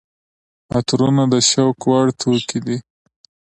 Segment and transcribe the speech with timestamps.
[0.75, 2.77] عطرونه د شوق وړ توکي دي.